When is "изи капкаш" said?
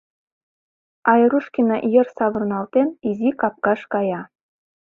3.09-3.81